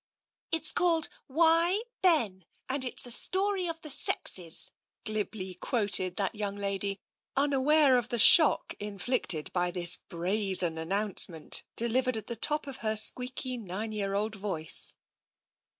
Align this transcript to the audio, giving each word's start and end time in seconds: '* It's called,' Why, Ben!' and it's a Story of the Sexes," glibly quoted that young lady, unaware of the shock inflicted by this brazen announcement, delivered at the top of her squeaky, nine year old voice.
'* 0.27 0.41
It's 0.51 0.71
called,' 0.71 1.09
Why, 1.41 1.83
Ben!' 2.01 2.45
and 2.69 2.83
it's 2.83 3.05
a 3.05 3.11
Story 3.11 3.67
of 3.67 3.79
the 3.81 3.91
Sexes," 3.91 4.71
glibly 5.05 5.53
quoted 5.53 6.15
that 6.15 6.33
young 6.33 6.55
lady, 6.55 6.99
unaware 7.35 7.99
of 7.99 8.09
the 8.09 8.17
shock 8.17 8.73
inflicted 8.79 9.53
by 9.53 9.69
this 9.69 9.97
brazen 9.97 10.79
announcement, 10.79 11.65
delivered 11.75 12.17
at 12.17 12.25
the 12.25 12.35
top 12.35 12.65
of 12.65 12.77
her 12.77 12.95
squeaky, 12.95 13.57
nine 13.57 13.91
year 13.91 14.15
old 14.15 14.33
voice. 14.33 14.95